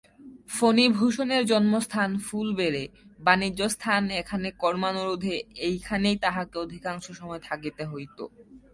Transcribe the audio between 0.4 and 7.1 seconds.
ফণিভূষণের জন্মস্থান ফুলবেড়ে, বাণিজ্যস্থান এখানে কর্মানুরোধে এইখানেই তাহাকে অধিকাংশ